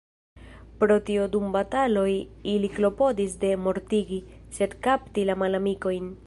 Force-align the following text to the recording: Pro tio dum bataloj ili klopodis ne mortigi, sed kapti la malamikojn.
Pro 0.83 0.95
tio 1.09 1.27
dum 1.35 1.51
bataloj 1.55 2.07
ili 2.53 2.71
klopodis 2.79 3.37
ne 3.45 3.53
mortigi, 3.67 4.19
sed 4.59 4.75
kapti 4.89 5.29
la 5.33 5.37
malamikojn. 5.45 6.11